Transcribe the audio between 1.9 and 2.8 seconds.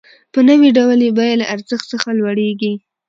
څخه لوړېږي